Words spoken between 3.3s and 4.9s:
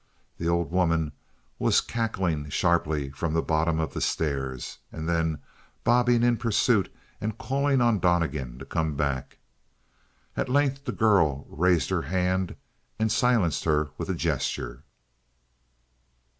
the bottom of the stairs,